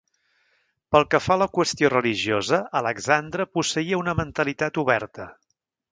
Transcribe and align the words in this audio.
Pel 0.95 1.05
que 1.11 1.19
fa 1.25 1.35
a 1.35 1.41
la 1.41 1.47
qüestió 1.57 1.91
religiosa, 1.93 2.61
Alexandre 2.81 3.47
posseïa 3.59 4.03
una 4.05 4.19
mentalitat 4.23 4.85
oberta. 4.87 5.29